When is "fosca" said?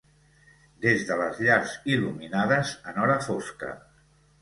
3.31-3.75